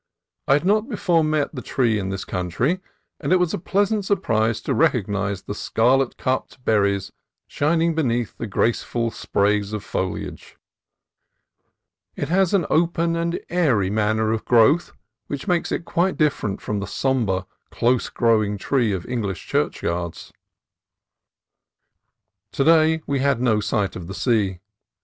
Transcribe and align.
I 0.47 0.53
had 0.53 0.65
not 0.65 0.89
before 0.89 1.23
met 1.23 1.53
the 1.53 1.61
tree 1.61 1.99
in 1.99 2.09
this 2.09 2.25
country, 2.25 2.79
and 3.19 3.31
it 3.31 3.35
was 3.35 3.53
a 3.53 3.59
pleasant 3.59 4.03
surprise 4.03 4.59
to 4.61 4.73
recognize 4.73 5.43
the 5.43 5.53
scarlet 5.53 6.17
cupped 6.17 6.65
berries 6.65 7.11
shining 7.45 7.93
beneath 7.93 8.35
the 8.35 8.47
graceful 8.47 9.11
sprays 9.11 9.73
of 9.73 9.83
foliage. 9.83 10.57
It 12.15 12.29
has 12.29 12.51
an 12.51 12.65
open 12.71 13.15
and 13.15 13.39
airy 13.49 13.91
manner 13.91 14.31
of 14.31 14.43
growth 14.43 14.91
which 15.27 15.47
makes 15.47 15.71
it 15.71 15.85
quite 15.85 16.17
different 16.17 16.61
from 16.61 16.79
the 16.79 16.87
sombre, 16.87 17.45
close 17.69 18.09
growing 18.09 18.57
tree 18.57 18.91
of 18.93 19.05
English 19.05 19.45
churchyards. 19.45 20.33
To 22.53 22.63
day 22.63 23.03
we 23.05 23.19
had 23.19 23.39
no 23.39 23.59
sight 23.59 23.95
of 23.95 24.07
the 24.07 24.15
sea. 24.15 24.61